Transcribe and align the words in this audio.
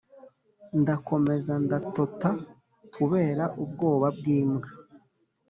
Ndakomeza 0.81 1.53
ndatota 1.65 2.29
kubera 2.95 3.43
ubwoba 3.63 4.07
bw 4.17 4.25
imbwa 4.39 4.69